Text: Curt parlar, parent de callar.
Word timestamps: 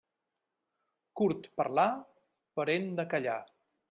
Curt 1.19 1.45
parlar, 1.61 1.85
parent 2.61 2.89
de 3.01 3.07
callar. 3.13 3.37